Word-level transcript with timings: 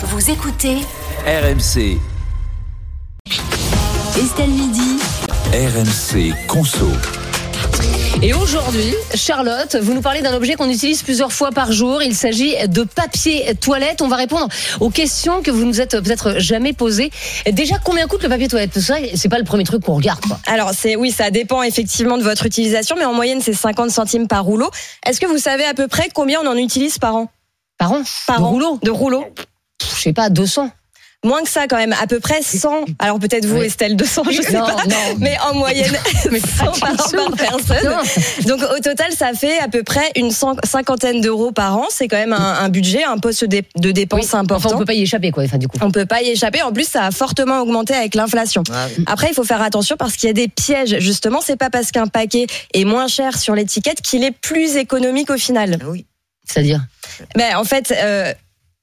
Vous 0.00 0.30
écoutez 0.30 0.76
RMC, 1.26 1.98
Estelle 4.16 4.50
Midi. 4.50 5.00
RMC 5.52 6.34
Conso. 6.46 6.86
Et 8.22 8.32
aujourd'hui, 8.32 8.94
Charlotte, 9.16 9.74
vous 9.82 9.94
nous 9.94 10.00
parlez 10.00 10.22
d'un 10.22 10.34
objet 10.34 10.54
qu'on 10.54 10.70
utilise 10.70 11.02
plusieurs 11.02 11.32
fois 11.32 11.50
par 11.50 11.72
jour. 11.72 12.00
Il 12.00 12.14
s'agit 12.14 12.54
de 12.68 12.84
papier 12.84 13.52
toilette. 13.60 14.00
On 14.00 14.06
va 14.06 14.14
répondre 14.14 14.46
aux 14.78 14.90
questions 14.90 15.42
que 15.42 15.50
vous 15.50 15.64
nous 15.64 15.80
êtes 15.80 16.00
peut-être 16.00 16.38
jamais 16.38 16.72
posées. 16.72 17.10
Déjà, 17.50 17.78
combien 17.84 18.06
coûte 18.06 18.22
le 18.22 18.28
papier 18.28 18.46
toilette? 18.46 18.70
Parce 18.72 18.86
que 18.86 18.94
ça, 18.94 19.00
c'est 19.16 19.28
pas 19.28 19.38
le 19.38 19.44
premier 19.44 19.64
truc 19.64 19.82
qu'on 19.82 19.94
regarde. 19.94 20.20
Quoi. 20.20 20.38
Alors 20.46 20.70
c'est 20.74 20.94
oui, 20.94 21.10
ça 21.10 21.32
dépend 21.32 21.64
effectivement 21.64 22.18
de 22.18 22.22
votre 22.22 22.46
utilisation, 22.46 22.94
mais 22.96 23.04
en 23.04 23.14
moyenne 23.14 23.40
c'est 23.40 23.52
50 23.52 23.90
centimes 23.90 24.28
par 24.28 24.44
rouleau. 24.44 24.70
Est-ce 25.04 25.18
que 25.20 25.26
vous 25.26 25.38
savez 25.38 25.64
à 25.64 25.74
peu 25.74 25.88
près 25.88 26.08
combien 26.14 26.40
on 26.44 26.46
en 26.46 26.56
utilise 26.56 26.98
par 26.98 27.16
an? 27.16 27.28
Par 27.78 27.92
an? 27.92 28.02
Par 28.28 28.38
De 28.38 28.44
an 28.44 28.50
rouleaux 28.50 28.78
De 28.82 28.90
rouleaux 28.90 29.24
Pff, 29.34 29.46
Je 29.82 30.00
sais 30.02 30.12
pas, 30.12 30.28
200. 30.30 30.70
Moins 31.24 31.42
que 31.42 31.50
ça 31.50 31.66
quand 31.66 31.76
même, 31.78 31.96
à 32.00 32.06
peu 32.06 32.20
près 32.20 32.42
100. 32.42 32.84
Alors 33.00 33.18
peut-être 33.18 33.44
vous 33.44 33.56
Oui. 33.58 33.66
Estelle 33.66 33.96
200, 33.96 34.22
je 34.30 34.40
sais 34.40 34.52
Non, 34.52 34.64
pas. 34.66 34.84
non. 34.86 35.16
Mais 35.18 35.36
en 35.50 35.54
moyenne 35.54 35.92
100 36.22 36.64
par, 36.78 36.96
par 36.96 37.32
personne. 37.36 37.84
Non. 37.90 38.46
Donc 38.46 38.60
au 38.62 38.78
total, 38.80 39.10
ça 39.12 39.32
fait 39.32 39.58
à 39.58 39.66
peu 39.66 39.82
près 39.82 40.12
une 40.14 40.30
cent- 40.30 40.54
cinquantaine 40.62 41.20
d'euros 41.20 41.50
par 41.50 41.76
an. 41.76 41.86
C'est 41.90 42.06
quand 42.06 42.18
même 42.18 42.32
un, 42.32 42.58
un 42.60 42.68
budget, 42.68 43.02
un 43.02 43.18
poste 43.18 43.44
de, 43.46 43.64
de 43.76 43.90
dépenses 43.90 44.32
Oui. 44.32 44.38
important. 44.38 44.68
Enfin, 44.68 44.76
on 44.76 44.78
peut 44.78 44.84
pas 44.84 44.94
y 44.94 45.02
échapper, 45.02 45.32
quoi. 45.32 45.42
Enfin, 45.42 45.58
du 45.58 45.66
coup. 45.66 45.76
On 45.80 45.90
peut 45.90 46.06
pas 46.06 46.22
y 46.22 46.28
échapper. 46.28 46.62
En 46.62 46.72
plus, 46.72 46.86
ça 46.86 47.06
a 47.06 47.10
fortement 47.10 47.62
augmenté 47.62 47.94
avec 47.94 48.14
l'inflation. 48.14 48.62
Après, 49.06 49.26
il 49.28 49.34
faut 49.34 49.42
faire 49.42 49.60
attention 49.62 49.96
parce 49.98 50.14
qu'il 50.14 50.28
y 50.28 50.30
a 50.30 50.34
des 50.34 50.46
pièges. 50.46 51.00
Justement, 51.00 51.40
c'est 51.44 51.56
pas 51.56 51.68
parce 51.68 51.90
qu'un 51.90 52.06
paquet 52.06 52.46
est 52.74 52.84
moins 52.84 53.08
cher 53.08 53.36
sur 53.40 53.56
l'étiquette 53.56 54.02
qu'il 54.02 54.22
est 54.22 54.30
plus 54.30 54.76
économique 54.76 55.30
au 55.30 55.36
final. 55.36 55.78
C'est-à-dire? 56.46 56.80
Mais 57.36 57.54
en 57.56 57.64
fait, 57.64 57.92
euh, 58.00 58.32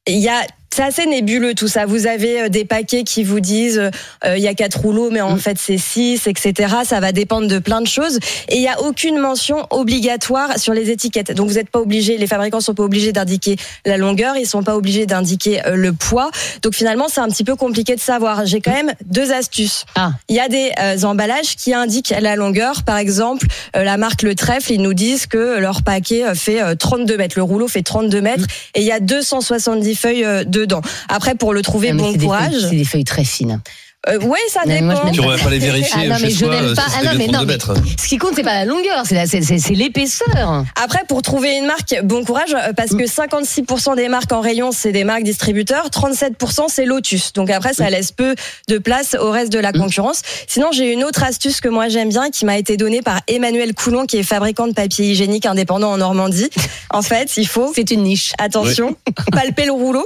il 0.06 0.20
y 0.20 0.28
a 0.28 0.42
c'est 0.76 0.84
assez 0.84 1.06
nébuleux 1.06 1.54
tout 1.54 1.70
ça. 1.70 1.86
Vous 1.86 2.06
avez 2.06 2.42
euh, 2.42 2.50
des 2.50 2.66
paquets 2.66 3.04
qui 3.04 3.24
vous 3.24 3.40
disent 3.40 3.80
euh, 4.26 4.36
il 4.38 4.44
y 4.44 4.48
a 4.50 4.54
quatre 4.54 4.82
rouleaux, 4.82 5.10
mais 5.10 5.22
en 5.22 5.36
Mm. 5.36 5.40
fait 5.40 5.58
c'est 5.58 5.78
six, 5.78 6.28
etc. 6.28 6.76
Ça 6.84 7.00
va 7.00 7.14
dépendre 7.14 7.48
de 7.48 7.60
plein 7.60 7.80
de 7.80 7.88
choses. 7.88 8.20
Et 8.50 8.58
il 8.58 8.62
y 8.62 8.68
a 8.68 8.82
aucune 8.82 9.18
mention 9.18 9.68
obligatoire 9.70 10.60
sur 10.60 10.74
les 10.74 10.92
étiquettes. 10.92 11.32
Donc 11.32 11.48
vous 11.48 11.56
n'êtes 11.56 11.70
pas 11.70 11.80
obligé, 11.80 12.18
les 12.18 12.28
fabricants 12.28 12.60
sont 12.60 12.74
pas 12.74 12.84
obligés 12.84 13.14
d'indiquer 13.14 13.56
la 13.86 13.96
longueur, 13.96 14.36
ils 14.36 14.46
sont 14.46 14.64
pas 14.64 14.76
obligés 14.76 15.06
d'indiquer 15.06 15.66
euh, 15.66 15.76
le 15.76 15.94
poids. 15.94 16.30
Donc 16.62 16.76
finalement 16.76 17.06
c'est 17.08 17.22
un 17.22 17.30
petit 17.30 17.46
peu 17.46 17.56
compliqué 17.56 17.96
de 17.96 18.02
savoir. 18.02 18.46
J'ai 18.46 18.60
quand 18.60 18.74
même 18.74 18.92
deux 19.06 19.32
astuces. 19.32 19.86
Ah. 19.96 20.12
Il 20.28 20.36
y 20.36 20.42
a 20.42 20.50
des 20.50 20.72
euh, 20.82 21.02
emballages 21.04 21.56
qui 21.56 21.74
indiquent 21.74 22.14
la 22.20 22.36
longueur. 22.36 22.84
Par 22.84 22.98
exemple, 22.98 23.48
euh, 23.78 23.84
la 23.84 23.96
marque 23.96 24.24
Le 24.24 24.36
Trèfle, 24.36 24.74
ils 24.74 24.82
nous 24.82 24.94
disent 24.94 25.26
que 25.28 25.58
leur 25.60 25.84
paquet 25.84 26.36
fait 26.36 26.62
euh, 26.62 26.76
32 26.76 27.16
mètres. 27.16 27.36
Le 27.38 27.44
rouleau 27.44 27.70
fait 27.70 27.82
32 27.82 28.20
mètres 28.20 28.46
et 28.74 28.82
il 28.82 28.86
y 28.86 28.92
a 28.92 29.00
270 29.00 29.96
feuilles 29.96 30.26
euh, 30.26 30.44
dedans. 30.66 30.82
Après, 31.10 31.36
pour 31.36 31.54
le 31.54 31.62
trouver, 31.62 31.90
Ah, 31.92 31.96
bon 31.96 32.14
courage. 32.18 32.54
C'est 32.70 32.76
des 32.76 32.86
feuilles 32.86 33.04
très 33.04 33.24
fines. 33.24 33.62
Euh, 34.08 34.20
ouais, 34.20 34.38
ça 34.50 34.60
Non, 34.68 34.82
moi, 34.84 34.94
dépend. 34.94 35.12
Tu 35.14 35.20
aurais 35.22 35.40
pas 35.40 35.50
les 35.50 35.58
vérifier 35.58 35.92
Ah 35.96 36.08
non, 36.10 36.16
mais 36.22 36.30
je 36.30 36.46
n'aime 36.46 36.76
pas. 36.76 36.84
Ah 36.86 36.90
serait 36.92 37.06
non, 37.06 37.14
de 37.14 37.18
mais 37.18 37.26
non, 37.26 37.32
32 37.40 37.46
mais 37.48 37.54
mètres. 37.54 37.74
ce 38.00 38.08
qui 38.08 38.18
compte, 38.20 38.34
c'est 38.36 38.44
pas 38.44 38.54
la 38.54 38.66
longueur, 38.66 39.02
c'est 39.04 39.70
l'épaisseur. 39.72 40.64
Après, 40.76 41.00
pour 41.08 41.24
trouver 41.24 41.58
une 41.58 41.66
marque, 41.66 41.96
bon 42.04 42.24
courage, 42.24 42.54
euh, 42.54 42.72
parce 42.74 42.92
que 42.92 43.08
56% 43.08 43.96
des 43.96 44.08
marques 44.08 44.32
en 44.32 44.42
rayon, 44.42 44.70
c'est 44.72 44.92
des 44.92 45.04
marques 45.06 45.24
distributeurs, 45.24 45.90
37% 45.90 46.66
c'est 46.68 46.86
Lotus. 46.86 47.34
Donc 47.34 47.50
après, 47.50 47.74
ça 47.74 47.90
laisse 47.90 48.12
peu 48.12 48.36
de 48.68 48.78
place 48.78 49.16
au 49.20 49.32
reste 49.32 49.52
de 49.52 49.58
la 49.58 49.72
concurrence. 49.72 50.22
Sinon, 50.48 50.68
j'ai 50.72 50.94
une 50.94 51.04
autre 51.04 51.24
astuce 51.24 51.60
que 51.60 51.70
moi 51.70 51.88
j'aime 51.90 52.10
bien, 52.10 52.30
qui 52.30 52.46
m'a 52.46 52.60
été 52.60 52.78
donnée 52.78 53.02
par 53.02 53.22
Emmanuel 53.28 53.74
Coulon, 53.74 54.06
qui 54.06 54.18
est 54.18 54.24
fabricant 54.24 54.68
de 54.68 54.74
papier 54.74 55.08
hygiénique 55.12 55.48
indépendant 55.48 55.92
en 55.92 55.98
Normandie. 55.98 56.52
En 56.92 57.02
fait, 57.02 57.38
il 57.38 57.48
faut 57.48 57.72
C'est 57.76 57.90
une 57.90 58.04
niche. 58.04 58.34
attention, 58.38 58.96
palper 59.32 59.66
le 59.66 59.72
rouleau. 59.72 60.06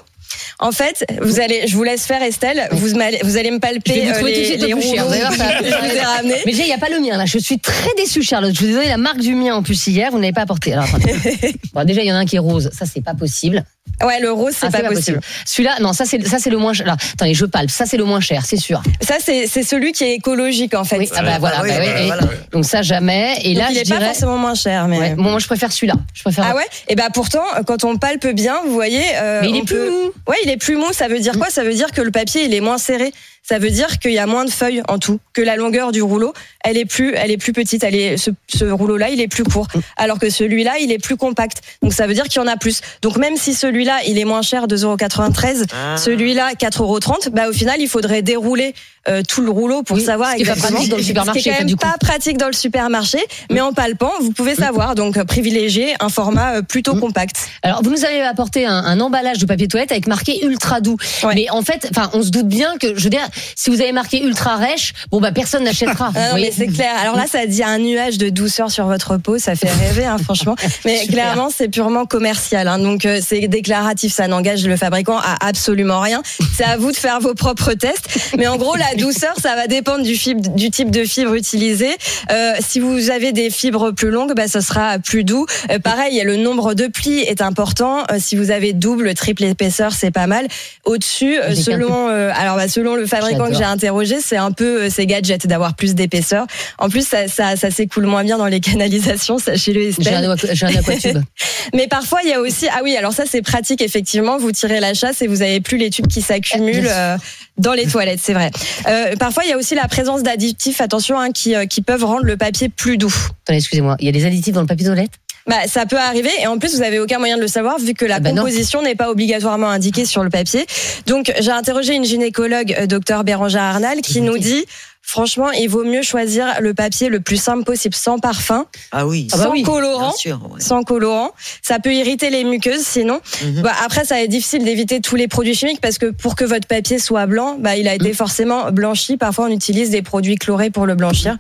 En 0.60 0.72
fait, 0.72 1.06
vous 1.22 1.40
allez, 1.40 1.68
je 1.68 1.76
vous 1.76 1.84
laisse 1.84 2.06
faire 2.06 2.22
Estelle, 2.22 2.68
vous, 2.72 2.98
allez 2.98 3.52
me 3.52 3.56
Je 3.56 3.60
palper 3.60 3.94
vais 3.94 4.02
vous 4.02 4.10
euh, 4.10 4.14
trouver 4.16 4.34
tout 4.34 4.40
de 4.40 4.66
les, 4.66 4.68
les 4.68 6.02
ramenés. 6.02 6.36
Mais 6.46 6.52
déjà, 6.52 6.64
il 6.64 6.68
n'y 6.68 6.74
a 6.74 6.78
pas 6.78 6.90
le 6.90 7.00
mien 7.00 7.18
là. 7.18 7.26
Je 7.26 7.38
suis 7.38 7.60
très 7.60 7.90
déçue, 7.98 8.24
Charlotte. 8.24 8.54
Je 8.54 8.60
vous 8.60 8.70
ai 8.70 8.74
donné 8.74 8.88
la 8.90 8.98
marque 8.98 9.20
du 9.20 9.36
mien 9.36 9.56
en 9.56 9.64
plus 9.64 9.88
hier. 9.88 10.12
Vous 10.12 10.20
n'avez 10.20 10.34
pas 10.34 10.42
apporté. 10.42 10.74
Alors, 10.74 10.86
attendez. 10.86 11.16
Bon, 11.74 11.84
déjà, 11.86 12.02
il 12.02 12.08
y 12.08 12.12
en 12.12 12.16
a 12.16 12.20
un 12.20 12.26
qui 12.26 12.36
est 12.36 12.40
rose. 12.40 12.70
Ça, 12.78 12.86
c'est 12.92 13.04
pas 13.04 13.14
possible. 13.14 13.64
Ouais, 14.04 14.20
le 14.20 14.32
rose, 14.32 14.54
c'est 14.60 14.68
Ah, 14.68 14.72
pas, 14.72 14.82
possible. 14.88 15.20
Celui-là, 15.46 15.78
non, 15.82 15.94
ça 15.94 16.06
c'est 16.06 16.26
ça 16.26 16.38
c'est 16.40 16.50
le 16.50 16.58
moins 16.58 16.74
cher. 16.74 16.86
Là, 16.88 16.96
attendez, 17.14 17.34
je 17.34 17.46
palpe. 17.46 17.70
Ça 17.70 17.86
c'est 17.86 17.98
le 17.98 18.06
moins 18.06 18.22
cher, 18.22 18.44
c'est 18.46 18.56
sûr. 18.58 18.82
Ça, 19.02 19.16
c'est 19.24 19.46
c'est 19.48 19.64
celui 19.64 19.92
qui 19.92 20.04
est 20.06 20.14
écologique 20.14 20.74
en 20.74 20.84
fait. 20.86 20.98
Oui. 20.98 21.10
Ah 21.16 21.22
bah 21.24 21.38
voilà. 21.40 21.62
oui, 21.64 21.70
bah 21.70 21.76
oui, 21.80 21.86
bah 21.94 22.02
et- 22.02 22.06
voilà. 22.06 22.22
Donc 22.52 22.66
ça 22.66 22.82
jamais. 22.82 23.36
Et 23.44 23.54
Donc, 23.54 23.64
là, 23.64 23.68
il 23.72 23.76
je 23.76 23.80
est 23.82 23.90
pas 23.90 23.96
dirais. 23.98 24.06
forcément 24.06 24.38
moins 24.38 24.56
cher, 24.56 24.88
mais. 24.88 25.00
Ouais, 25.00 25.16
bon, 25.16 25.24
moi, 25.24 25.40
je 25.40 25.48
préfère 25.48 25.72
celui-là. 25.72 25.96
Je 26.14 26.22
préfère. 26.24 26.46
Ah 26.50 26.56
ouais? 26.56 26.64
Et 26.88 26.96
bah 26.96 27.08
pourtant, 27.14 27.44
quand 27.68 27.84
on 27.84 27.98
palpe 27.98 28.28
bien, 28.28 28.62
vous 28.66 28.74
voyez. 28.74 29.04
euh, 29.16 29.40
Mais 29.42 29.50
il 29.50 29.56
est 29.58 29.64
plus 29.66 29.78
mou. 29.90 30.12
Ouais, 30.30 30.38
il 30.44 30.50
est 30.52 30.58
plus 30.58 30.76
mou. 30.76 30.94
Ça 30.94 31.08
veut 31.08 31.20
dire 31.20 31.40
quoi? 31.40 31.50
Ça 31.50 31.64
veut 31.64 31.74
dire 31.74 31.92
que 31.92 32.02
le 32.02 32.12
papier 32.12 32.44
il 32.44 32.54
est 32.54 32.62
moins 32.62 32.78
serré. 32.78 33.12
Ça 33.44 33.58
veut 33.58 33.72
dire 33.72 33.98
qu'il 34.00 34.12
y 34.12 34.20
a 34.20 34.28
moins 34.28 34.46
de 34.46 34.52
feuilles 34.52 34.84
en 34.88 35.00
tout. 35.00 35.20
Que 35.34 35.42
la 35.42 35.56
longueur 35.56 35.92
du 35.92 36.02
rouleau, 36.04 36.34
elle 36.64 36.78
est 36.78 36.86
plus, 36.86 37.14
elle 37.16 37.32
est 37.32 37.38
plus 37.38 37.52
petite. 37.54 37.84
Elle 37.84 37.96
est, 37.96 38.18
ce, 38.18 38.30
ce 38.48 38.66
rouleau-là, 38.66 39.10
il 39.10 39.20
est 39.22 39.28
plus 39.28 39.44
court. 39.44 39.68
Alors 39.98 40.20
que 40.20 40.30
celui-là, 40.30 40.74
il 40.80 40.92
est 40.92 41.00
plus 41.00 41.18
compact. 41.18 41.62
Donc 41.82 41.94
ça 41.94 42.06
veut 42.06 42.14
dire 42.14 42.26
qu'il 42.26 42.42
y 42.42 42.46
en 42.46 42.48
a 42.48 42.58
plus. 42.58 42.82
Donc 43.02 43.18
même 43.18 43.38
si 43.38 43.54
celui-là, 43.56 44.00
il 44.08 44.20
est 44.20 44.26
moins 44.26 44.42
cher, 44.44 44.68
2,93€, 44.68 45.66
Ah. 45.74 45.98
celui-là, 45.98 46.52
4,30€, 46.60 47.30
bah 47.32 47.50
au 47.50 47.54
final, 47.54 47.78
il 47.80 47.88
faudrait 47.88 48.22
dérouler 48.22 48.74
euh, 49.08 49.24
tout 49.28 49.42
le 49.42 49.50
rouleau 49.50 49.82
pour 49.82 49.96
Oui, 49.98 50.04
savoir 50.04 50.32
ce 50.32 50.36
qui 50.36 50.42
est 50.44 50.46
pas 50.46 50.52
exactement. 50.54 50.78
pratique 50.78 50.92
dans 50.92 50.98
le 50.98 51.04
supermarché, 51.04 51.40
Ce 51.40 51.44
qui 51.44 51.50
est 51.50 51.54
quand 51.54 51.60
du 51.66 51.74
même 51.74 51.78
coup. 51.80 51.88
pas 51.88 51.98
pratique 52.06 52.38
dans 52.38 52.48
le 52.48 52.54
supermarché, 52.54 53.20
mais 53.50 53.62
en 53.62 53.72
palpant, 53.74 54.12
vous 54.22 54.32
pouvez 54.32 54.56
savoir. 54.56 54.94
Donc 54.94 55.18
euh, 55.18 55.24
privilégier 55.24 55.96
un 56.00 56.10
format 56.10 56.58
euh, 56.58 56.62
plutôt 56.62 56.94
Mm. 56.96 57.00
compact. 57.00 57.36
Alors, 57.64 57.82
vous 57.84 57.90
nous 57.92 58.04
avez 58.06 58.22
apporté 58.22 58.66
un, 58.66 58.74
un 58.74 59.00
emballage 59.00 59.38
de 59.38 59.46
papier 59.46 59.68
toilette 59.68 59.92
avec 59.92 60.06
marqué 60.08 60.44
ultra 60.46 60.82
doux. 60.82 60.98
Ouais. 61.24 61.34
Mais 61.36 61.50
en 61.50 61.62
fait, 61.62 61.88
enfin, 61.96 62.10
on 62.14 62.22
se 62.22 62.30
doute 62.30 62.48
bien 62.48 62.78
que, 62.78 62.96
je 62.98 63.04
veux 63.04 63.10
dire, 63.10 63.28
si 63.56 63.70
vous 63.70 63.82
avez 63.82 63.92
marqué 63.92 64.24
ultra 64.24 64.56
rêche, 64.58 64.94
bon 65.12 65.20
bah 65.20 65.32
personne 65.32 65.64
n'achètera. 65.64 66.12
Ah 66.16 66.34
mais 66.36 66.52
c'est 66.56 66.68
clair. 66.68 66.92
Alors 67.02 67.16
là, 67.16 67.26
ça 67.28 67.46
dit 67.46 67.64
un 67.64 67.78
nuage 67.78 68.18
de 68.18 68.30
douceur 68.30 68.72
sur 68.72 68.86
votre 68.86 69.18
peau, 69.18 69.38
ça 69.38 69.56
fait 69.56 69.72
rêver, 69.72 70.06
hein, 70.06 70.18
franchement. 70.18 70.56
Mais 70.86 71.00
Super. 71.00 71.14
clairement, 71.14 71.50
c'est 71.56 71.68
purement 71.70 72.06
commercial. 72.06 72.68
hein. 72.68 72.80
donc 72.80 73.06
euh, 73.06 73.20
c'est 73.26 73.48
déclaratif, 73.48 74.14
ça 74.14 74.28
n'engage 74.28 74.66
le 74.66 74.76
fabricant 74.78 75.18
à 75.18 75.48
absolument 75.48 76.00
rien. 76.00 76.22
C'est 76.56 76.64
à 76.64 76.78
vous 76.78 76.92
de 76.92 76.98
faire 76.98 77.20
vos 77.20 77.34
propres 77.34 77.74
tests. 77.74 78.08
Mais 78.38 78.48
en 78.48 78.58
gros, 78.58 78.76
la 78.76 78.96
douceur, 78.96 79.34
ça 79.42 79.56
va 79.56 79.68
dépendre 79.68 80.04
du, 80.04 80.16
fibre, 80.16 80.50
du 80.56 80.72
type 80.72 80.92
de 80.92 81.04
fibre 81.04 81.34
utilisé. 81.36 81.90
Euh, 82.32 82.54
si 82.60 82.80
vous 82.80 83.10
avez 83.10 83.32
des 83.32 83.50
fibres 83.50 83.92
plus 83.92 84.10
longues, 84.10 84.34
bah, 84.36 84.48
ça 84.48 84.62
sera 84.62 85.00
plus 85.00 85.24
doux. 85.24 85.46
Euh, 85.72 85.80
pareil, 85.80 86.22
le 86.24 86.36
nombre 86.38 86.74
de 86.74 86.88
plis 86.88 87.20
est 87.20 87.42
important. 87.42 88.04
Si 88.20 88.36
vous 88.36 88.52
avez 88.52 88.74
double, 88.74 89.14
triple 89.14 89.44
épaisseur, 89.44 89.92
c'est 89.94 90.12
pas 90.12 90.28
mal. 90.28 90.48
Au-dessus, 90.86 91.38
selon, 91.56 92.08
alors 92.08 92.56
bah, 92.56 92.68
selon 92.68 92.96
le 92.96 93.06
fabricant 93.06 93.19
que 93.28 93.32
J'adore. 93.34 93.54
j'ai 93.54 93.64
interrogé, 93.64 94.18
c'est 94.22 94.38
un 94.38 94.52
peu 94.52 94.84
euh, 94.84 94.90
ces 94.90 95.06
gadgets 95.06 95.48
d'avoir 95.48 95.76
plus 95.76 95.96
d'épaisseur. 95.96 96.46
En 96.78 96.90
plus, 96.90 97.08
ça, 97.08 97.28
ça, 97.28 97.56
ça 97.56 97.72
s'écoule 97.72 98.06
moins 98.06 98.24
bien 98.24 98.38
dans 98.38 98.48
les 98.48 98.60
canalisations, 98.60 99.38
sachez-le, 99.38 99.92
J'ai 100.00 100.14
un, 100.14 100.30
un 100.30 100.76
aquatube. 100.76 101.22
Mais 101.74 101.88
parfois, 101.88 102.20
il 102.24 102.30
y 102.30 102.34
a 102.34 102.40
aussi, 102.40 102.68
ah 102.70 102.80
oui, 102.84 102.96
alors 102.96 103.14
ça 103.14 103.24
c'est 103.30 103.42
pratique 103.42 103.82
effectivement. 103.82 104.38
Vous 104.38 104.52
tirez 104.52 104.80
la 104.80 104.94
chasse 104.94 105.22
et 105.22 105.28
vous 105.28 105.42
avez 105.42 105.60
plus 105.60 105.78
les 105.78 105.90
tubes 105.90 106.08
qui 106.08 106.22
s'accumulent 106.22 106.90
euh, 106.90 107.18
dans 107.58 107.74
les 107.74 107.86
toilettes, 107.86 108.20
c'est 108.22 108.34
vrai. 108.34 108.52
Euh, 108.88 109.16
parfois, 109.18 109.44
il 109.44 109.50
y 109.50 109.54
a 109.54 109.58
aussi 109.58 109.76
la 109.76 109.88
présence 109.88 110.24
d'additifs, 110.24 110.82
attention, 110.82 111.20
hein, 111.20 111.32
qui, 111.32 111.56
euh, 111.56 111.66
qui 111.66 111.82
peuvent 111.82 112.04
rendre 112.04 112.24
le 112.24 112.38
papier 112.38 112.70
plus 112.70 112.98
doux. 112.98 113.14
Attendez, 113.44 113.60
excusez-moi. 113.60 113.98
Il 114.00 114.06
y 114.06 114.10
a 114.10 114.12
des 114.12 114.26
additifs 114.26 114.54
dans 114.54 114.62
le 114.62 114.68
papier 114.68 114.86
toilette? 114.86 115.12
Bah, 115.48 115.68
ça 115.68 115.86
peut 115.86 115.98
arriver 115.98 116.30
et 116.42 116.48
en 116.48 116.58
plus 116.60 116.76
vous 116.76 116.82
avez 116.84 117.00
aucun 117.00 117.18
moyen 117.20 117.38
de 117.38 117.42
le 117.42 117.48
savoir 117.48 117.80
vu 117.80 117.94
que 117.94 118.06
la 118.06 118.16
Ah 118.16 118.20
bah 118.20 118.30
composition 118.32 118.82
n'est 118.82 118.96
pas 118.96 119.10
obligatoirement 119.10 119.70
indiquée 119.70 120.06
sur 120.06 120.24
le 120.24 120.30
papier. 120.30 120.66
Donc 121.08 121.32
j'ai 121.40 121.52
interrogé 121.52 121.96
une 121.96 122.04
gynécologue, 122.06 122.76
euh, 122.78 122.86
docteur 122.86 123.24
Bérangère 123.24 123.64
Arnal, 123.64 124.02
qui 124.02 124.22
nous 124.22 124.38
dit 124.38 124.66
franchement 125.02 125.50
il 125.52 125.68
vaut 125.68 125.84
mieux 125.86 126.04
choisir 126.04 126.62
le 126.62 126.74
papier 126.76 127.10
le 127.10 127.20
plus 127.20 127.38
simple 127.42 127.64
possible, 127.64 127.96
sans 127.96 128.20
parfum, 128.20 128.66
Ah 128.92 129.08
oui, 129.08 129.28
Ah 129.32 129.38
bah 129.38 129.44
sans 129.46 129.52
oui, 129.52 129.64
colorant. 129.64 130.10
bien 130.10 130.18
sûr. 130.18 130.40
ouais. 130.54 130.62
Sans 130.62 130.84
colorant, 130.84 131.32
ça 131.64 131.80
peut 131.80 131.94
irriter 131.96 132.30
les 132.30 132.44
muqueuses 132.44 132.84
sinon. 132.86 133.20
Mhm. 133.44 133.62
Bah, 133.64 133.74
après, 133.84 134.06
ça 134.06 134.22
être 134.22 134.30
difficile 134.30 134.64
d'éviter 134.64 135.00
tous 135.02 135.16
les 135.16 135.28
produits 135.28 135.56
chimiques 135.56 135.82
parce 135.82 135.98
que 135.98 136.08
pour 136.12 136.36
que 136.36 136.44
votre 136.46 136.68
papier 136.68 137.00
soit 137.00 137.26
blanc, 137.26 137.56
bah, 137.60 137.76
il 137.76 137.88
a 137.88 137.94
Mm. 137.94 138.02
été 138.02 138.14
forcément 138.14 138.72
blanchi. 138.72 139.18
Parfois, 139.18 139.46
on 139.46 139.52
utilise 139.52 139.90
des 139.90 140.04
produits 140.04 140.36
chlorés 140.36 140.70
pour 140.70 140.86
le 140.86 140.94
blanchir. 140.96 141.38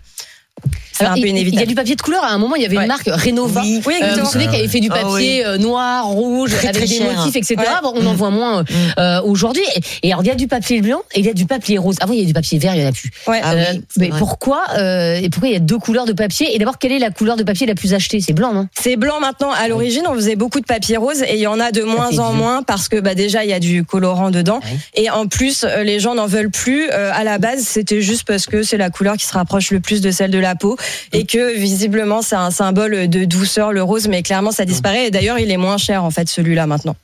C'est 0.99 1.05
Alors, 1.05 1.17
un 1.17 1.21
peu 1.21 1.27
il- 1.29 1.37
Il 1.47 1.55
y 1.55 1.63
a 1.63 1.65
du 1.65 1.75
papier 1.75 1.95
de 1.95 2.01
couleur. 2.01 2.23
À 2.25 2.31
un 2.33 2.37
moment, 2.37 2.57
il 2.57 2.61
y 2.61 2.65
avait 2.65 2.75
Ouais. 2.75 2.81
une 2.83 2.89
marque 2.89 3.07
Renova. 3.07 3.61
Oui. 3.61 3.81
Oui, 3.87 3.93
Euh, 4.03 4.15
vous 4.19 4.25
souvenez 4.25 4.47
qu'elle 4.47 4.55
avait 4.59 4.67
fait 4.67 4.81
du 4.81 4.89
Ah 4.91 4.95
papier 5.01 5.45
euh, 5.45 5.57
noir, 5.57 6.05
rouge, 6.07 6.51
Très, 6.51 6.67
avec 6.67 6.75
très 6.83 6.87
des 6.87 6.95
cher. 6.97 7.13
motifs, 7.13 7.35
etc. 7.37 7.55
Ouais. 7.57 7.65
Bon, 7.81 7.93
on 7.95 8.05
en 8.05 8.13
voit 8.13 8.31
moins 8.31 8.59
euh, 8.59 8.63
euh, 8.99 9.21
aujourd'hui. 9.23 9.63
Et, 10.03 10.11
alors, 10.11 10.23
il 10.23 10.27
y 10.27 10.31
a 10.31 10.35
du 10.35 10.47
papier 10.47 10.81
blanc 10.81 10.99
et 11.15 11.19
il 11.21 11.25
y 11.25 11.29
a 11.29 11.33
du 11.33 11.45
papier 11.45 11.77
rose. 11.77 11.95
Avant, 12.01 12.11
il 12.13 12.19
y 12.19 12.23
a 12.23 12.25
du 12.25 12.33
papier 12.33 12.59
vert, 12.59 12.75
il 12.75 12.81
y 12.81 12.85
en 12.85 12.89
a 12.89 12.91
plus. 12.91 13.09
Ouais. 13.27 13.39
Ah 13.41 13.53
mais 13.97 14.09
vrai. 14.09 14.19
pourquoi 14.19 14.63
euh, 14.77 15.15
et 15.15 15.29
pourquoi 15.29 15.47
il 15.49 15.53
y 15.53 15.55
a 15.57 15.59
deux 15.61 15.77
couleurs 15.77 16.05
de 16.05 16.11
papier? 16.13 16.53
Et 16.53 16.59
d'abord, 16.59 16.77
quelle 16.79 16.91
est 16.91 16.99
la 16.99 17.11
couleur 17.11 17.37
de 17.37 17.43
papier 17.43 17.65
la 17.65 17.75
plus 17.75 17.93
achetée? 17.93 18.19
C'est 18.19 18.33
blanc, 18.33 18.53
non? 18.53 18.67
C'est 18.77 18.97
blanc 18.97 19.21
maintenant. 19.21 19.51
À 19.51 19.69
l'origine, 19.69 20.03
on 20.09 20.15
faisait 20.15 20.35
beaucoup 20.35 20.59
de 20.59 20.65
papier 20.65 20.97
rose 20.97 21.21
et 21.21 21.35
il 21.35 21.39
y 21.39 21.47
en 21.47 21.59
a 21.61 21.71
de 21.71 21.83
moins 21.83 22.17
en 22.19 22.33
moins 22.33 22.61
parce 22.63 22.89
que 22.89 22.99
bah, 22.99 23.15
déjà 23.15 23.43
il 23.45 23.49
y 23.49 23.53
a 23.53 23.59
du 23.59 23.83
colorant 23.85 24.31
dedans 24.31 24.59
Ouais. 24.59 24.77
et 25.03 25.09
en 25.09 25.27
plus 25.27 25.65
les 25.83 25.99
gens 26.01 26.15
n'en 26.15 26.25
veulent 26.27 26.49
plus. 26.51 26.89
À 26.89 27.23
la 27.23 27.37
base, 27.37 27.61
c'était 27.61 28.01
juste 28.01 28.23
parce 28.25 28.45
que 28.47 28.63
c'est 28.63 28.77
la 28.77 28.89
couleur 28.89 29.15
qui 29.15 29.25
se 29.25 29.33
rapproche 29.33 29.71
le 29.71 29.79
plus 29.79 30.01
de 30.01 30.11
celle 30.11 30.31
de 30.31 30.39
la 30.39 30.55
peau 30.55 30.75
et 31.13 31.25
que 31.25 31.56
visiblement 31.57 32.21
c'est 32.21 32.36
un 32.36 32.51
symbole 32.51 33.07
de 33.07 33.25
douceur 33.25 33.71
le 33.71 33.83
rose, 33.83 34.07
mais 34.07 34.24
clairement 34.24 34.51
ça 34.51 34.65
disparaît. 34.65 35.07
Et 35.07 35.12
d'ailleurs, 35.12 35.39
il 35.39 35.51
est 35.51 35.57
moins 35.57 35.77
cher 35.77 36.03
en 36.03 36.12
fait 36.12 36.30
celui-là 36.30 36.68
maintenant. 36.68 36.95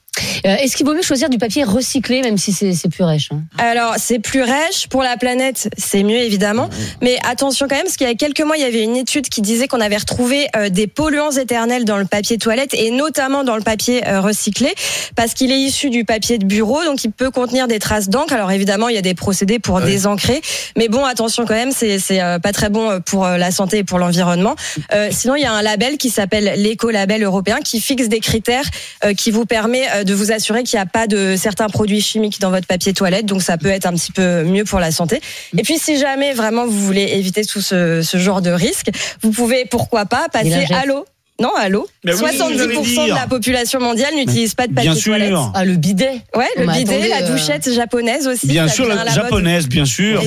Euh, 0.45 0.55
Est-ce 0.57 0.75
qu'il 0.75 0.85
vaut 0.85 0.93
mieux 0.93 1.01
choisir 1.01 1.29
du 1.29 1.37
papier 1.37 1.63
recyclé, 1.63 2.21
même 2.21 2.37
si 2.37 2.53
c'est 2.53 2.89
plus 2.89 3.03
rêche 3.03 3.29
hein 3.31 3.41
Alors, 3.57 3.95
c'est 3.97 4.19
plus 4.19 4.43
rêche. 4.43 4.87
Pour 4.89 5.03
la 5.03 5.17
planète, 5.17 5.69
c'est 5.77 6.03
mieux, 6.03 6.17
évidemment. 6.17 6.69
Mais 7.01 7.17
attention 7.27 7.67
quand 7.67 7.75
même, 7.75 7.85
parce 7.85 7.97
qu'il 7.97 8.07
y 8.07 8.11
a 8.11 8.15
quelques 8.15 8.41
mois, 8.41 8.57
il 8.57 8.61
y 8.61 8.65
avait 8.65 8.83
une 8.83 8.95
étude 8.95 9.27
qui 9.29 9.41
disait 9.41 9.67
qu'on 9.67 9.81
avait 9.81 9.97
retrouvé 9.97 10.47
euh, 10.55 10.69
des 10.69 10.87
polluants 10.87 11.31
éternels 11.31 11.85
dans 11.85 11.97
le 11.97 12.05
papier 12.05 12.37
toilette 12.37 12.73
et 12.73 12.91
notamment 12.91 13.43
dans 13.43 13.55
le 13.55 13.63
papier 13.63 14.07
euh, 14.07 14.21
recyclé, 14.21 14.73
parce 15.15 15.33
qu'il 15.33 15.51
est 15.51 15.59
issu 15.59 15.89
du 15.89 16.05
papier 16.05 16.37
de 16.37 16.45
bureau, 16.45 16.83
donc 16.83 17.03
il 17.03 17.11
peut 17.11 17.31
contenir 17.31 17.67
des 17.67 17.79
traces 17.79 18.09
d'encre. 18.09 18.33
Alors 18.33 18.51
évidemment, 18.51 18.89
il 18.89 18.95
y 18.95 18.99
a 18.99 19.01
des 19.01 19.15
procédés 19.15 19.59
pour 19.59 19.81
désancrer. 19.81 20.41
Mais 20.77 20.87
bon, 20.87 21.03
attention 21.05 21.45
quand 21.45 21.55
même, 21.55 21.71
c'est 21.71 21.99
c'est 21.99 22.21
euh, 22.21 22.39
pas 22.39 22.51
très 22.51 22.69
bon 22.69 22.99
pour 23.01 23.25
euh, 23.25 23.37
la 23.37 23.51
santé 23.51 23.79
et 23.79 23.83
pour 23.83 23.97
l'environnement. 23.97 24.55
Euh, 24.93 25.09
sinon, 25.11 25.35
il 25.35 25.41
y 25.41 25.45
a 25.45 25.53
un 25.53 25.61
label 25.61 25.97
qui 25.97 26.09
s'appelle 26.09 26.53
l'éco-label 26.57 27.23
européen 27.23 27.59
qui 27.63 27.81
fixe 27.81 28.07
des 28.07 28.19
critères 28.19 28.65
euh, 29.03 29.13
qui 29.13 29.31
vous 29.31 29.45
permet 29.45 29.87
euh, 29.93 30.03
de 30.03 30.13
vous 30.13 30.31
assurer 30.35 30.63
qu'il 30.63 30.77
n'y 30.77 30.83
a 30.83 30.85
pas 30.85 31.07
de 31.07 31.35
certains 31.37 31.67
produits 31.67 32.01
chimiques 32.01 32.39
dans 32.39 32.51
votre 32.51 32.67
papier 32.67 32.93
toilette. 32.93 33.25
Donc 33.25 33.41
ça 33.41 33.57
peut 33.57 33.69
être 33.69 33.85
un 33.85 33.93
petit 33.93 34.11
peu 34.11 34.43
mieux 34.43 34.63
pour 34.63 34.79
la 34.79 34.91
santé. 34.91 35.21
Et 35.57 35.63
puis 35.63 35.77
si 35.77 35.97
jamais 35.97 36.33
vraiment 36.33 36.65
vous 36.65 36.85
voulez 36.85 37.09
éviter 37.13 37.43
tout 37.43 37.61
ce, 37.61 38.01
ce 38.01 38.17
genre 38.17 38.41
de 38.41 38.51
risque, 38.51 38.89
vous 39.21 39.31
pouvez 39.31 39.65
pourquoi 39.65 40.05
pas 40.05 40.27
passer 40.31 40.65
à 40.71 40.85
l'eau. 40.85 41.05
Non, 41.41 41.49
à 41.57 41.67
l'eau. 41.67 41.85
Oui, 42.05 42.11
70% 42.13 42.95
j'allais 42.95 43.09
de 43.09 43.13
la 43.15 43.27
population 43.27 43.81
mondiale 43.81 44.13
n'utilise 44.15 44.53
pas 44.55 44.67
de 44.67 44.73
papier 44.73 44.91
Bien 44.91 44.99
sûr. 44.99 45.11
toilette. 45.17 45.33
Ah, 45.53 45.65
le 45.65 45.75
bidet 45.75 46.21
Ouais, 46.33 46.45
le 46.57 46.65
Mais 46.65 46.77
bidet, 46.79 46.93
attendez, 46.93 47.09
la 47.09 47.23
euh, 47.23 47.31
douchette 47.31 47.73
japonaise 47.73 48.25
aussi. 48.27 48.47
Bien 48.47 48.69
sûr, 48.69 48.87
la 48.87 48.95
mode. 49.03 49.09
japonaise, 49.13 49.67
bien 49.67 49.83
sûr. 49.83 50.21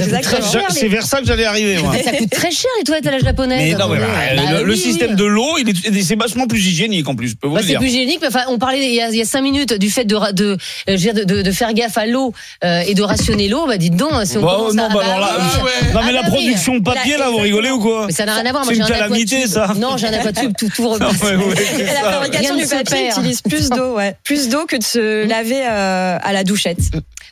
C'est 0.70 0.88
vers 0.88 1.06
ça 1.06 1.20
que 1.20 1.26
j'allais 1.26 1.46
arriver, 1.46 1.78
moi. 1.78 1.94
Ça 2.04 2.10
coûte 2.12 2.28
très 2.30 2.50
cher 2.50 2.70
les 2.78 2.84
toilettes 2.84 3.06
à 3.06 3.12
la 3.12 3.18
japonaise. 3.20 3.58
Mais 3.58 3.78
non, 3.78 3.88
mais 3.88 3.96
attendez. 3.96 4.36
bah, 4.36 4.42
Bah 4.52 4.58
le, 4.58 4.64
le 4.64 4.72
oui, 4.74 4.78
système 4.78 5.14
de 5.14 5.24
l'eau, 5.24 5.56
il 5.58 5.70
est, 5.70 6.02
c'est 6.02 6.14
vachement 6.18 6.46
plus 6.46 6.66
hygiénique 6.66 7.08
en 7.08 7.14
plus, 7.14 7.34
Bah, 7.42 7.60
c'est 7.66 7.76
plus 7.76 7.86
hygiénique, 7.88 8.18
mais 8.20 8.28
enfin, 8.28 8.42
on 8.48 8.58
parlait 8.58 8.78
il 8.86 8.94
y, 8.94 9.00
a, 9.00 9.08
il 9.08 9.16
y 9.16 9.22
a 9.22 9.24
cinq 9.24 9.40
minutes 9.42 9.72
du 9.72 9.88
fait 9.90 10.04
de, 10.04 10.14
ra- 10.14 10.32
de, 10.32 10.58
euh, 10.90 10.96
de, 10.98 11.24
de, 11.24 11.42
de 11.42 11.50
faire 11.52 11.72
gaffe 11.72 11.96
à 11.96 12.04
l'eau 12.06 12.34
euh, 12.64 12.82
et 12.86 12.92
de 12.94 13.02
rationner 13.02 13.48
l'eau. 13.48 13.66
Bah 13.66 13.78
dites 13.78 13.96
donc, 13.96 14.10
si 14.24 14.36
on 14.36 14.42
Bah, 14.42 14.56
commence 14.58 14.74
non, 14.74 14.84
à, 14.84 15.02
alors 15.02 15.20
là, 15.20 15.30
oui, 15.64 15.70
non 15.94 16.00
mais 16.04 16.12
la 16.12 16.24
production 16.24 16.74
de 16.76 16.82
papier 16.82 17.16
Là, 17.16 17.30
vous 17.30 17.38
rigolez 17.38 17.70
ou 17.70 17.78
quoi 17.80 18.04
Mais 18.08 18.12
ça 18.12 18.26
n'a 18.26 18.34
rien 18.34 18.44
à 18.46 18.52
voir. 18.52 18.64
C'est 18.66 18.74
j'ai 18.74 18.80
une 18.80 18.84
un 18.84 18.88
calamité, 18.88 19.46
ça. 19.46 19.72
Non, 19.76 19.96
j'ai 19.96 20.06
un 20.08 20.12
aquatube 20.12 20.52
tout 20.56 20.68
Ouais, 21.22 21.36
ouais, 21.36 21.54
Et 21.80 21.84
la 21.84 22.10
fabrication 22.12 22.54
ne 22.54 22.60
du 22.62 22.66
papier 22.68 22.84
perd. 23.08 23.18
utilise 23.18 23.42
plus 23.42 23.70
d'eau, 23.70 23.94
ouais. 23.96 24.14
Plus 24.24 24.48
d'eau 24.48 24.66
que 24.66 24.76
de 24.76 24.82
se 24.82 25.26
laver 25.26 25.62
euh, 25.66 26.18
à 26.22 26.32
la 26.32 26.44
douchette. 26.44 26.78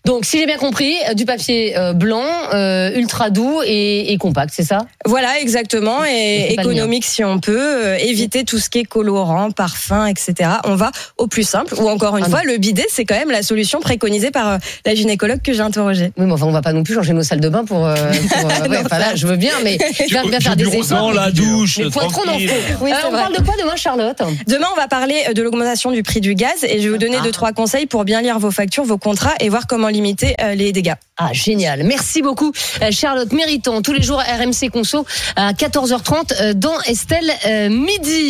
Donc, 0.04 0.24
si 0.24 0.38
j'ai 0.38 0.46
bien 0.46 0.56
compris, 0.58 0.94
euh, 1.08 1.14
du 1.14 1.24
papier 1.24 1.76
euh, 1.76 1.92
blanc, 1.92 2.24
euh, 2.54 2.90
ultra 2.94 3.30
doux 3.30 3.60
et, 3.64 4.12
et 4.12 4.18
compact, 4.18 4.52
c'est 4.54 4.62
ça? 4.62 4.86
Voilà, 5.04 5.40
exactement. 5.40 6.04
Et 6.04 6.52
économique 6.52 7.04
si 7.04 7.24
on 7.24 7.40
peut. 7.40 7.56
euh, 7.58 7.96
éviter 7.96 8.44
tout 8.44 8.58
ce 8.58 8.68
qui 8.70 8.78
est 8.80 8.84
colorant, 8.84 9.50
parfum, 9.50 10.06
etc. 10.06 10.50
On 10.64 10.74
va 10.76 10.90
au 11.18 11.26
plus 11.26 11.42
simple. 11.48 11.74
Ou 11.78 11.88
encore 11.88 12.16
une 12.16 12.24
Ah 12.26 12.30
fois, 12.30 12.42
le 12.44 12.56
bidet, 12.58 12.86
c'est 12.88 13.04
quand 13.04 13.16
même 13.16 13.30
la 13.30 13.42
solution 13.42 13.80
préconisée 13.80 14.30
par 14.30 14.48
euh, 14.48 14.58
la 14.84 14.94
gynécologue 14.94 15.40
que 15.42 15.52
j'ai 15.52 15.60
interrogée. 15.62 16.12
Oui, 16.16 16.26
mais 16.26 16.32
enfin, 16.32 16.46
on 16.46 16.52
va 16.52 16.62
pas 16.62 16.72
non 16.72 16.82
plus 16.84 16.94
changer 16.94 17.12
nos 17.12 17.22
salles 17.22 17.40
de 17.40 17.48
bain 17.48 17.64
pour. 17.64 17.84
euh, 17.86 17.94
pour, 17.94 18.50
euh, 18.50 18.68
ouais, 18.68 18.78
enfin, 18.84 18.98
là, 18.98 19.14
je 19.16 19.26
veux 19.26 19.36
bien, 19.36 19.52
mais 19.64 19.76
bien, 20.08 20.24
bien 20.26 20.40
faire 20.40 20.56
des 20.56 20.72
efforts. 20.76 21.12
la 21.12 21.30
douche, 21.32 21.78
Mais 21.78 21.90
tranquille. 21.90 22.48
feu. 22.48 22.54
Oui, 22.80 22.92
Euh, 22.92 22.94
c'est 23.00 23.06
on 23.08 23.10
vrai. 23.10 23.22
parle 23.22 23.36
de 23.36 23.42
quoi 23.42 23.54
demain, 23.58 23.76
Charlotte 23.76 24.22
Demain, 24.46 24.66
on 24.72 24.76
va 24.76 24.88
parler 24.88 25.22
euh, 25.28 25.32
de 25.32 25.42
l'augmentation 25.42 25.90
du 25.90 26.02
prix 26.02 26.20
du 26.20 26.34
gaz 26.34 26.64
et 26.64 26.78
je 26.80 26.84
vais 26.84 26.90
vous 26.90 26.98
donner 26.98 27.16
Ah. 27.20 27.24
deux, 27.24 27.32
trois 27.32 27.52
conseils 27.52 27.86
pour 27.86 28.04
bien 28.04 28.20
lire 28.22 28.38
vos 28.38 28.50
factures, 28.50 28.84
vos 28.84 28.98
contrats 28.98 29.34
et 29.40 29.48
voir 29.48 29.66
comment 29.66 29.88
limiter 29.88 30.34
euh, 30.40 30.54
les 30.54 30.72
dégâts. 30.72 30.94
Ah, 31.18 31.32
génial. 31.32 31.82
Merci 31.84 32.20
beaucoup, 32.22 32.52
euh, 32.82 32.90
Charlotte 32.90 33.32
Mériton. 33.32 33.80
Tous 33.82 33.92
les 33.92 34.02
jours, 34.02 34.20
RMC 34.20 34.70
Conso 34.70 35.06
à 35.36 35.52
14h30 35.52 36.34
euh, 36.40 36.52
dans 36.54 36.78
Estelle 36.82 37.32
Midi. 37.70 38.24